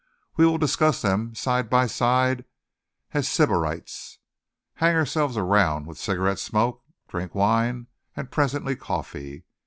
We 0.35 0.47
will 0.47 0.57
discuss 0.57 1.03
them 1.03 1.35
side 1.35 1.69
by 1.69 1.85
side 1.85 2.45
as 3.13 3.27
sybarites, 3.29 4.17
hang 4.73 4.95
ourselves 4.95 5.37
around 5.37 5.85
with 5.85 5.99
cigarette 5.99 6.39
smoke, 6.39 6.81
drink 7.07 7.35
wine, 7.35 7.85
and 8.15 8.31
presently 8.31 8.75
coffee. 8.75 9.43